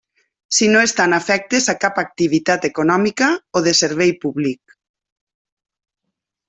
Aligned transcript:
Si 0.59 0.69
no 0.75 0.79
estan 0.85 1.13
afectes 1.17 1.67
a 1.75 1.75
cap 1.83 2.01
activitat 2.03 2.65
econòmica 2.71 3.31
o 3.61 3.65
de 3.69 3.77
servei 3.83 4.17
públic. 4.27 4.77